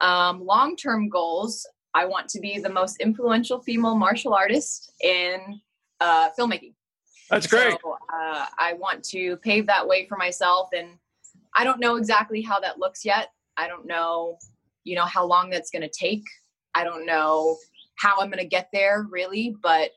[0.00, 5.60] Um, Long term goals I want to be the most influential female martial artist in
[6.00, 6.74] uh, filmmaking.
[7.30, 7.78] That's great.
[7.82, 10.70] So, uh, I want to pave that way for myself.
[10.76, 10.88] And
[11.56, 13.28] I don't know exactly how that looks yet.
[13.56, 14.38] I don't know,
[14.82, 16.24] you know, how long that's going to take.
[16.74, 17.56] I don't know
[17.96, 19.90] how I'm going to get there really, but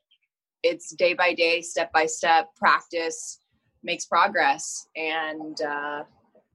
[0.64, 3.40] it's day by day, step by step, practice
[3.84, 4.88] makes progress.
[4.96, 6.04] And uh,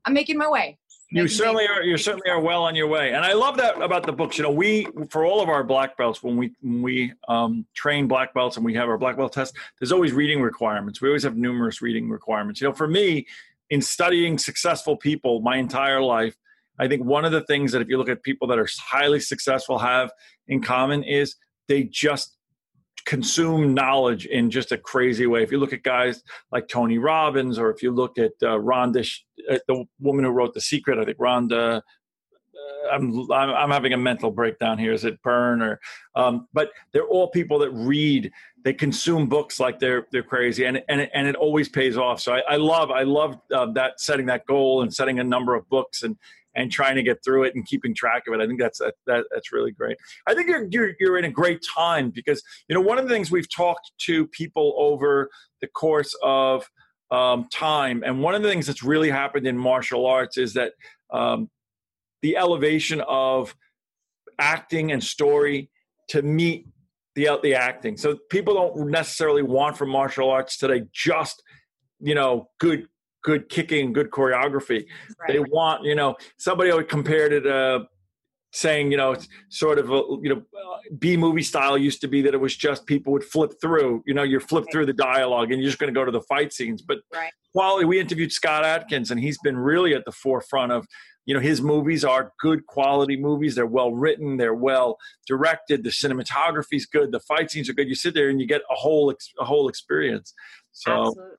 [0.04, 0.78] I'm making my way.
[1.14, 1.82] You certainly are.
[1.82, 4.38] You certainly are well on your way, and I love that about the books.
[4.38, 8.08] You know, we for all of our black belts when we when we um, train
[8.08, 11.02] black belts and we have our black belt test, there's always reading requirements.
[11.02, 12.62] We always have numerous reading requirements.
[12.62, 13.26] You know, for me,
[13.68, 16.34] in studying successful people my entire life,
[16.78, 19.20] I think one of the things that if you look at people that are highly
[19.20, 20.10] successful have
[20.48, 21.36] in common is
[21.68, 22.36] they just
[23.04, 25.42] consume knowledge in just a crazy way.
[25.42, 29.08] If you look at guys like Tony Robbins, or if you look at uh, Rhonda,
[29.50, 31.78] uh, the woman who wrote The Secret, I think Rhonda.
[31.78, 31.80] Uh,
[32.92, 34.92] I'm, I'm, I'm having a mental breakdown here.
[34.92, 35.80] Is it Byrne or?
[36.14, 38.30] Um, but they're all people that read.
[38.64, 42.20] They consume books like they're they're crazy, and and and it always pays off.
[42.20, 45.54] So I, I love I love uh, that setting that goal and setting a number
[45.54, 46.16] of books and
[46.54, 48.40] and trying to get through it and keeping track of it.
[48.42, 49.96] I think that's that, that that's really great.
[50.26, 53.14] I think you're, you're you're in a great time because you know one of the
[53.14, 56.68] things we've talked to people over the course of
[57.10, 60.72] um, time, and one of the things that's really happened in martial arts is that
[61.12, 61.50] um,
[62.22, 63.54] the elevation of
[64.38, 65.70] acting and story
[66.08, 66.66] to meet
[67.14, 67.96] the the acting.
[67.96, 71.42] So people don't necessarily want from martial arts today just
[72.00, 72.88] you know good
[73.22, 74.86] good kicking, good choreography.
[75.20, 75.32] Right.
[75.32, 77.86] They want, you know, somebody would compared it to
[78.52, 82.08] saying, you know, it's sort of a, you know, uh, B movie style used to
[82.08, 84.72] be that it was just people would flip through, you know, you flip right.
[84.72, 86.82] through the dialogue and you're just going to go to the fight scenes.
[86.82, 87.32] But right.
[87.52, 90.86] quality, we interviewed Scott Adkins and he's been really at the forefront of,
[91.24, 93.54] you know, his movies are good quality movies.
[93.54, 94.36] They're well written.
[94.36, 95.82] They're well directed.
[95.82, 97.10] The cinematography is good.
[97.10, 97.88] The fight scenes are good.
[97.88, 100.34] You sit there and you get a whole, a whole experience.
[100.72, 101.36] So Absolutely.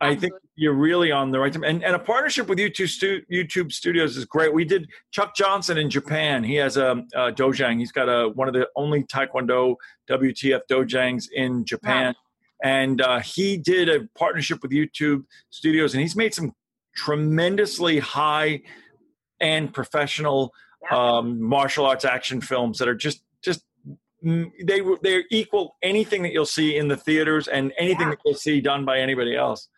[0.00, 1.64] I think you're really on the right time.
[1.64, 4.52] And, and a partnership with YouTube, stu- YouTube Studios is great.
[4.52, 6.42] We did Chuck Johnson in Japan.
[6.42, 7.78] He has a, a dojang.
[7.78, 9.76] He's got a one of the only Taekwondo
[10.08, 12.14] WTF dojangs in Japan.
[12.14, 12.14] Wow.
[12.62, 16.52] And uh, he did a partnership with YouTube Studios, and he's made some
[16.94, 18.62] tremendously high
[19.40, 20.52] and professional
[20.90, 23.64] um, martial arts action films that are just just
[24.24, 28.10] mm, they they equal anything that you'll see in the theaters and anything yeah.
[28.10, 29.68] that you'll see done by anybody else.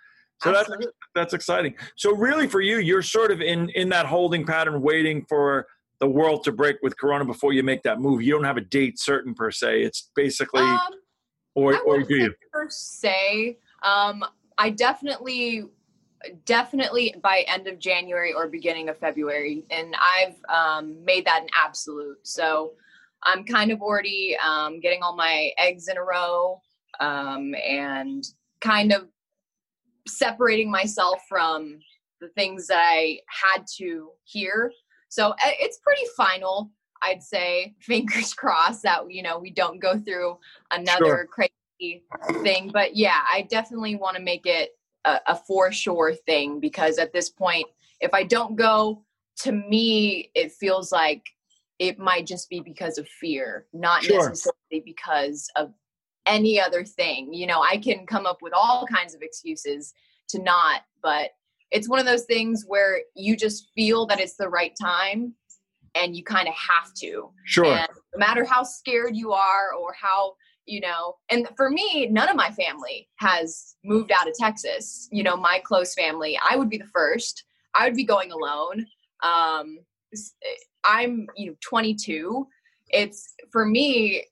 [0.42, 0.70] So that's
[1.14, 1.74] that's exciting.
[1.96, 5.66] So really, for you, you're sort of in in that holding pattern, waiting for
[6.00, 8.22] the world to break with Corona before you make that move.
[8.22, 9.82] You don't have a date certain per se.
[9.82, 10.80] It's basically, um,
[11.54, 13.58] or or do you per se?
[13.82, 14.24] Um,
[14.58, 15.64] I definitely
[16.44, 21.48] definitely by end of January or beginning of February, and I've um, made that an
[21.54, 22.18] absolute.
[22.26, 22.72] So
[23.22, 26.60] I'm kind of already um, getting all my eggs in a row
[27.00, 28.24] um, and
[28.60, 29.06] kind of
[30.06, 31.78] separating myself from
[32.20, 34.72] the things that I had to hear.
[35.08, 36.70] So eh, it's pretty final,
[37.02, 37.74] I'd say.
[37.80, 40.38] Fingers crossed that you know we don't go through
[40.70, 41.26] another sure.
[41.26, 42.04] crazy
[42.42, 42.70] thing.
[42.72, 44.70] But yeah, I definitely want to make it
[45.04, 47.66] a, a for sure thing because at this point,
[48.00, 49.04] if I don't go,
[49.38, 51.24] to me it feels like
[51.78, 54.28] it might just be because of fear, not sure.
[54.28, 55.72] necessarily because of
[56.26, 57.32] any other thing.
[57.32, 59.94] You know, I can come up with all kinds of excuses
[60.28, 61.30] to not, but
[61.70, 65.34] it's one of those things where you just feel that it's the right time
[65.94, 67.30] and you kind of have to.
[67.44, 67.64] Sure.
[67.66, 70.34] And no matter how scared you are or how,
[70.66, 75.08] you know, and for me, none of my family has moved out of Texas.
[75.10, 77.44] You know, my close family, I would be the first.
[77.74, 78.86] I would be going alone.
[79.22, 79.78] Um,
[80.84, 82.46] I'm, you know, 22.
[82.90, 84.24] It's for me,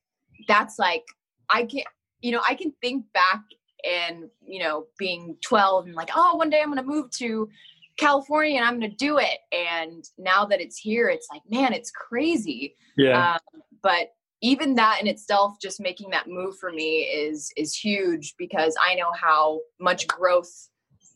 [0.47, 1.05] that's like
[1.53, 1.83] I can
[2.21, 3.43] you know, I can think back
[3.85, 7.49] and, you know, being 12 and like, oh, one day I'm going to move to
[7.97, 9.39] California and I'm going to do it.
[9.53, 12.77] And now that it's here, it's like, man, it's crazy.
[12.97, 13.35] Yeah.
[13.35, 18.35] Um, but even that in itself, just making that move for me is is huge
[18.39, 20.51] because I know how much growth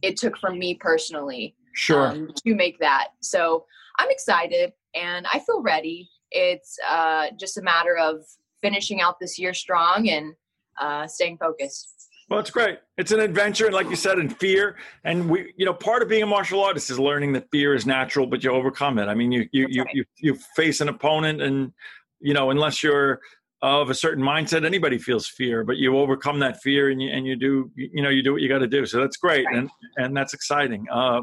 [0.03, 1.55] it took from me personally.
[1.75, 2.09] Sure.
[2.09, 3.09] Um, to make that.
[3.21, 3.65] So
[3.99, 6.09] I'm excited and I feel ready.
[6.31, 8.25] It's uh, just a matter of
[8.65, 10.33] finishing out this year strong and
[10.81, 11.91] uh, staying focused.
[12.31, 12.79] Well, it's great.
[12.97, 14.77] It's an adventure, and like you said, in fear.
[15.05, 17.85] And we, you know, part of being a martial artist is learning that fear is
[17.85, 19.09] natural, but you overcome it.
[19.09, 19.95] I mean, you you you, right.
[19.95, 21.73] you, you face an opponent, and
[22.21, 23.21] you know, unless you're
[23.65, 24.67] of a certain mindset.
[24.67, 28.11] Anybody feels fear, but you overcome that fear and you and you do you know
[28.11, 28.85] you do what you got to do.
[28.85, 29.57] So that's great right.
[29.57, 30.87] and and that's exciting.
[30.93, 31.23] Uh,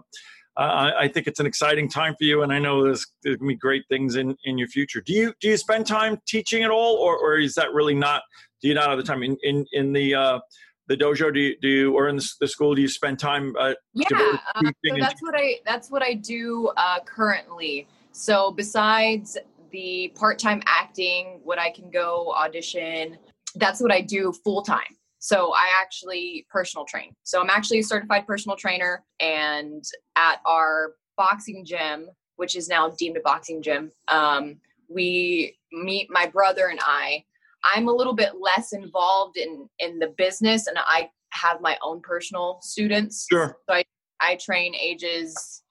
[0.57, 3.47] I, I, think it's an exciting time for you, and I know there's, there's gonna
[3.47, 5.01] be great things in, in your future.
[5.01, 8.23] Do you do you spend time teaching at all, or, or is that really not?
[8.61, 10.39] Do you not have the time in in, in the uh,
[10.87, 11.33] the dojo?
[11.33, 12.75] Do you, do you or in the, the school?
[12.75, 13.55] Do you spend time?
[13.57, 14.07] Uh, yeah,
[14.55, 17.87] uh, so that's what I that's what I do uh, currently.
[18.11, 19.37] So besides
[19.71, 23.17] the part time acting, what I can go audition,
[23.55, 24.97] that's what I do full time.
[25.23, 27.15] So I actually personal train.
[27.21, 29.83] So I'm actually a certified personal trainer, and
[30.17, 34.57] at our boxing gym, which is now deemed a boxing gym, um,
[34.89, 37.23] we meet my brother and I.
[37.63, 42.01] I'm a little bit less involved in in the business, and I have my own
[42.01, 43.27] personal students.
[43.31, 43.57] Sure.
[43.69, 43.83] So I
[44.19, 45.61] I train ages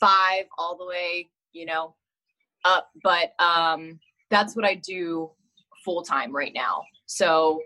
[0.00, 1.94] five all the way, you know,
[2.64, 2.88] up.
[3.02, 5.30] But um, that's what I do
[5.84, 6.84] full time right now.
[7.04, 7.60] So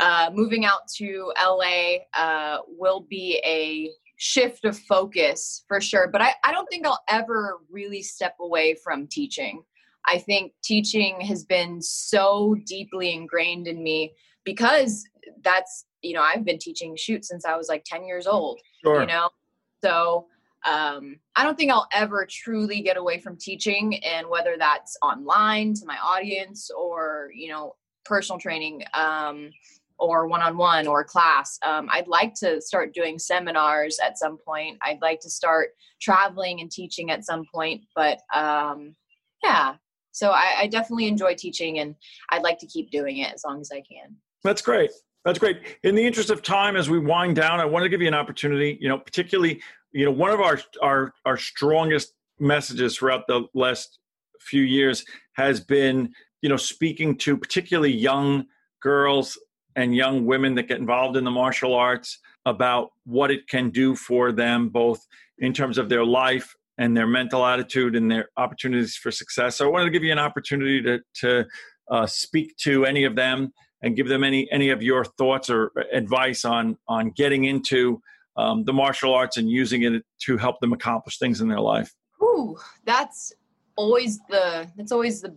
[0.00, 6.08] uh, moving out to LA uh, will be a shift of focus for sure.
[6.08, 9.62] But I, I don't think I'll ever really step away from teaching.
[10.06, 15.04] I think teaching has been so deeply ingrained in me because
[15.42, 19.00] that's, you know, I've been teaching shoot since I was like 10 years old, sure.
[19.00, 19.28] you know?
[19.84, 20.26] So
[20.66, 25.74] um, I don't think I'll ever truly get away from teaching and whether that's online
[25.74, 28.82] to my audience or, you know, personal training.
[28.94, 29.50] Um,
[29.98, 34.78] or one-on-one or class um, i'd like to start doing seminars at some point.
[34.82, 38.94] I'd like to start traveling and teaching at some point but um,
[39.42, 39.74] yeah.
[40.12, 41.94] So I, I definitely enjoy teaching and
[42.30, 44.16] i'd like to keep doing it as long as i can.
[44.44, 44.90] That's great.
[45.24, 45.60] That's great.
[45.82, 48.14] In the interest of time as we wind down i want to give you an
[48.14, 49.60] opportunity you know particularly
[49.92, 53.98] you know one of our our our strongest messages throughout the last
[54.40, 58.46] few years has been you know speaking to particularly young
[58.80, 59.38] girls
[59.78, 63.94] and young women that get involved in the martial arts about what it can do
[63.94, 65.06] for them, both
[65.38, 69.56] in terms of their life and their mental attitude and their opportunities for success.
[69.56, 71.46] So I wanted to give you an opportunity to, to
[71.92, 75.70] uh, speak to any of them and give them any any of your thoughts or
[75.92, 78.02] advice on on getting into
[78.36, 81.94] um, the martial arts and using it to help them accomplish things in their life.
[82.20, 83.32] Ooh, that's
[83.76, 85.32] always the that's always the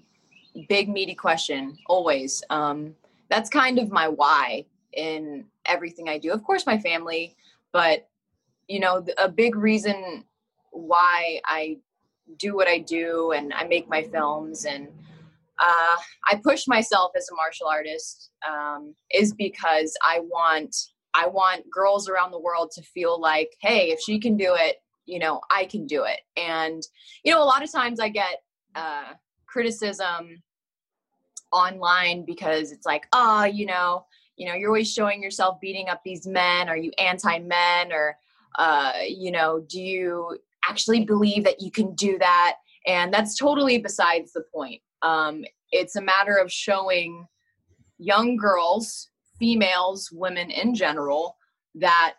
[0.68, 1.78] big meaty question.
[1.86, 2.44] Always.
[2.50, 2.96] Um,
[3.32, 6.32] that's kind of my why in everything I do.
[6.32, 7.36] Of course, my family,
[7.72, 8.10] but
[8.68, 10.26] you know, a big reason
[10.72, 11.78] why I
[12.38, 14.88] do what I do and I make my films and
[15.60, 15.96] uh,
[16.28, 20.76] I push myself as a martial artist um, is because I want
[21.14, 24.78] I want girls around the world to feel like, hey, if she can do it,
[25.06, 26.22] you know, I can do it.
[26.38, 26.82] And
[27.24, 28.44] you know, a lot of times I get
[28.76, 29.14] uh,
[29.46, 30.42] criticism
[31.52, 34.06] online because it's like, oh, you know,
[34.38, 36.70] you know, you're always showing yourself beating up these men.
[36.70, 38.18] Are you anti-men or,
[38.58, 40.38] uh, you know, do you
[40.68, 42.58] actually believe that you can do that?
[42.88, 44.82] And that's totally besides the point.
[45.02, 47.28] Um, it's a matter of showing
[47.98, 51.38] young girls, females, women in general,
[51.76, 52.16] that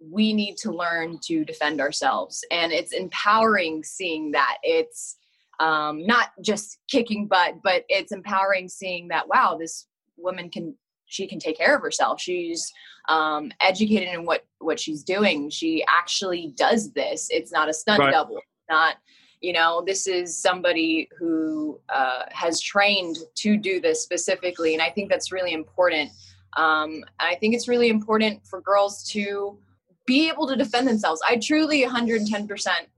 [0.00, 2.44] we need to learn to defend ourselves.
[2.50, 4.56] And it's empowering seeing that.
[4.62, 5.16] It's
[5.60, 10.74] um, not just kicking butt, but it's empowering seeing that wow, this woman can
[11.06, 12.20] she can take care of herself.
[12.20, 12.72] She's
[13.08, 15.50] um, educated in what what she's doing.
[15.50, 17.28] She actually does this.
[17.30, 18.12] It's not a stunt right.
[18.12, 18.40] double.
[18.68, 18.96] Not
[19.40, 24.90] you know this is somebody who uh, has trained to do this specifically, and I
[24.90, 26.10] think that's really important.
[26.56, 29.58] Um, I think it's really important for girls to
[30.06, 31.20] be able to defend themselves.
[31.28, 32.88] I truly 110 percent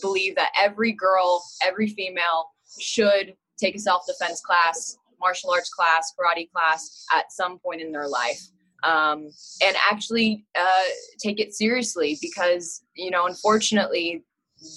[0.00, 6.12] believe that every girl, every female should take a self defense class, martial arts class,
[6.18, 8.40] karate class at some point in their life.
[8.84, 9.30] Um,
[9.62, 10.88] and actually uh,
[11.22, 14.24] take it seriously because, you know, unfortunately,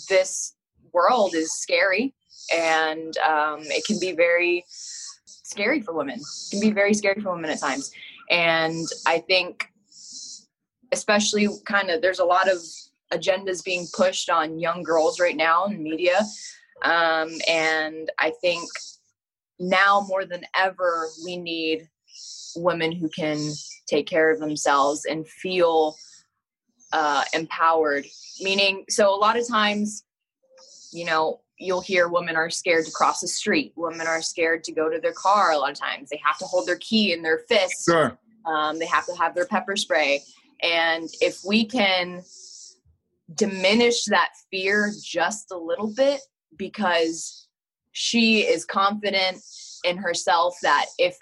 [0.09, 0.55] this
[0.93, 2.13] world is scary
[2.53, 6.19] and um, it can be very scary for women.
[6.19, 7.91] It can be very scary for women at times.
[8.29, 9.69] And I think,
[10.91, 12.59] especially kind of, there's a lot of
[13.13, 16.19] agendas being pushed on young girls right now in media.
[16.83, 18.69] Um, and I think
[19.59, 21.87] now more than ever, we need
[22.55, 23.37] women who can
[23.87, 25.95] take care of themselves and feel
[26.91, 28.05] uh, empowered.
[28.41, 30.03] Meaning, so a lot of times,
[30.91, 33.71] you know, you'll hear women are scared to cross the street.
[33.75, 35.51] Women are scared to go to their car.
[35.51, 37.85] A lot of times, they have to hold their key in their fist.
[37.85, 38.17] Sure.
[38.45, 40.21] Um, they have to have their pepper spray.
[40.61, 42.23] And if we can
[43.33, 46.21] diminish that fear just a little bit
[46.57, 47.47] because
[47.91, 49.41] she is confident
[49.83, 51.17] in herself that if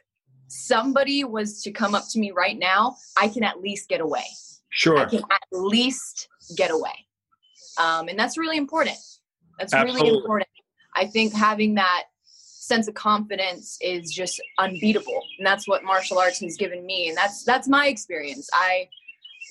[0.47, 4.25] somebody was to come up to me right now, I can at least get away.
[4.69, 4.97] Sure.
[4.97, 6.27] I can at least
[6.57, 7.05] get away.
[7.79, 8.97] Um, and that's really important.
[9.59, 10.01] That's Absolutely.
[10.09, 10.49] really important.
[10.95, 15.21] I think having that sense of confidence is just unbeatable.
[15.37, 17.09] And that's what martial arts has given me.
[17.09, 18.49] And that's that's my experience.
[18.53, 18.89] I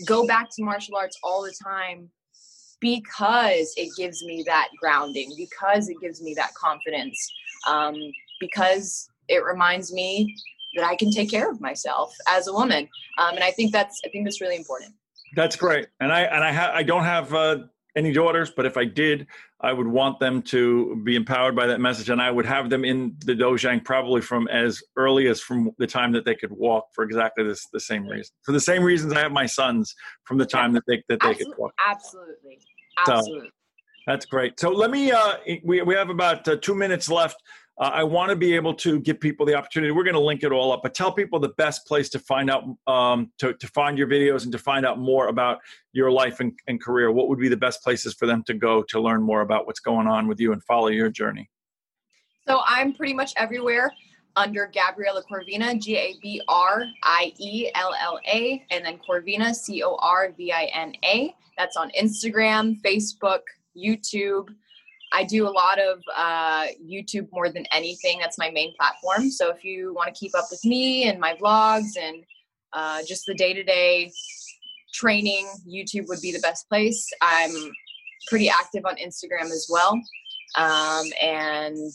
[0.07, 2.11] go back to martial arts all the time
[2.83, 7.17] because it gives me that grounding, because it gives me that confidence,
[7.67, 7.95] um,
[8.41, 10.37] because it reminds me
[10.75, 12.89] that I can take care of myself as a woman.
[13.19, 14.95] Um, and I think that's I think that's really important.
[15.35, 15.87] That's great.
[16.01, 17.59] And I and I ha- I don't have uh,
[17.97, 19.27] any daughters, but if I did,
[19.61, 22.85] I would want them to be empowered by that message, and I would have them
[22.85, 26.87] in the dojang probably from as early as from the time that they could walk
[26.95, 28.35] for exactly this the same reason.
[28.43, 31.29] For the same reasons I have my sons from the time that they that they
[31.29, 31.75] absolutely, could walk.
[31.87, 32.59] Absolutely,
[33.09, 33.49] absolutely.
[33.49, 33.53] So,
[34.07, 34.59] that's great.
[34.59, 35.13] So let me.
[35.13, 37.37] Uh, we we have about uh, two minutes left.
[37.81, 39.93] Uh, I want to be able to give people the opportunity.
[39.93, 42.51] We're going to link it all up, but tell people the best place to find
[42.51, 45.59] out, um, to, to find your videos and to find out more about
[45.93, 47.11] your life and, and career.
[47.11, 49.81] What would be the best places for them to go to learn more about what's
[49.81, 51.49] going on with you and follow your journey?
[52.47, 53.91] So I'm pretty much everywhere
[54.37, 59.55] under Gabriella Corvina, G A B R I E L L A, and then Corvina,
[59.55, 61.35] C O R V I N A.
[61.59, 63.41] That's on Instagram, Facebook,
[63.77, 64.49] YouTube.
[65.13, 68.19] I do a lot of uh, YouTube more than anything.
[68.19, 69.31] That's my main platform.
[69.31, 72.25] So if you want to keep up with me and my vlogs and
[72.73, 74.11] uh, just the day to day
[74.95, 77.07] training, YouTube would be the best place.
[77.21, 77.53] I'm
[78.29, 80.01] pretty active on Instagram as well.
[80.57, 81.93] Um, and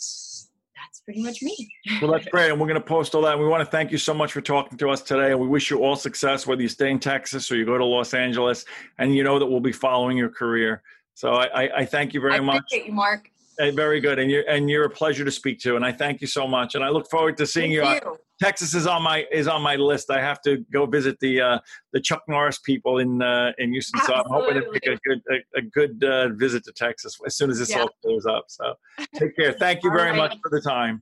[0.87, 1.55] that's pretty much me.
[2.01, 2.49] well, that's great.
[2.49, 3.33] And we're going to post all that.
[3.33, 5.31] And we want to thank you so much for talking to us today.
[5.31, 7.85] And we wish you all success, whether you stay in Texas or you go to
[7.85, 8.65] Los Angeles.
[8.97, 10.81] And you know that we'll be following your career.
[11.13, 12.59] So I, I, thank you very I much.
[12.59, 13.29] Appreciate you, Mark.
[13.57, 16.21] Hey, very good, and you're and you're a pleasure to speak to, and I thank
[16.21, 16.75] you so much.
[16.75, 17.83] And I look forward to seeing you.
[17.83, 18.17] you.
[18.39, 20.11] Texas is on my is on my list.
[20.11, 21.59] I have to go visit the uh,
[21.93, 23.99] the Chuck Norris people in uh, in Houston.
[24.01, 27.35] So I'm hoping to make a good a, a good uh, visit to Texas as
[27.35, 27.81] soon as this yeah.
[27.81, 28.45] all clears up.
[28.47, 28.73] So
[29.15, 29.53] take care.
[29.53, 30.17] Thank you very right.
[30.17, 31.01] much for the time.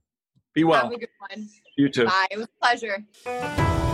[0.53, 0.83] Be well.
[0.83, 1.49] Have a good one.
[1.77, 2.05] You too.
[2.05, 2.27] Bye.
[2.31, 3.93] It was a pleasure.